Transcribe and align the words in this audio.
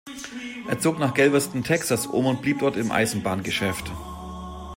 Er 0.67 0.79
zog 0.79 0.97
nach 0.97 1.13
Galveston, 1.13 1.63
Texas 1.63 2.07
um 2.07 2.25
und 2.25 2.41
blieb 2.41 2.57
dort 2.57 2.75
im 2.75 2.91
Eisenbahngeschäft. 2.91 3.91